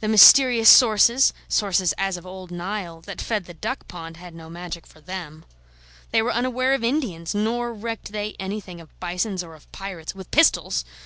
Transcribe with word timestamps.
The 0.00 0.06
mysterious 0.08 0.68
sources 0.68 1.32
sources 1.48 1.94
as 1.96 2.18
of 2.18 2.26
old 2.26 2.50
Nile 2.50 3.00
that 3.06 3.22
fed 3.22 3.46
the 3.46 3.54
duck 3.54 3.88
pond 3.88 4.18
had 4.18 4.34
no 4.34 4.50
magic 4.50 4.86
for 4.86 5.00
them. 5.00 5.46
They 6.10 6.20
were 6.20 6.30
unaware 6.30 6.74
of 6.74 6.84
Indians, 6.84 7.34
nor 7.34 7.72
recked 7.72 8.12
they 8.12 8.36
anything 8.38 8.82
of 8.82 8.90
bisons 9.00 9.42
or 9.42 9.54
of 9.54 9.72
pirates 9.72 10.14
(with 10.14 10.30
pistols!) 10.30 10.84